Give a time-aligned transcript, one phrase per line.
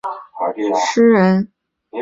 [0.33, 1.53] 唐朝诗人。